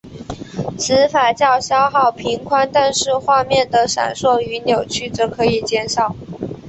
[0.79, 6.15] 此法较消耗频宽但是画面的闪烁与扭曲则可以减少。